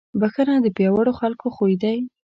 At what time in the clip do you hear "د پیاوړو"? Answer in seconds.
0.61-1.11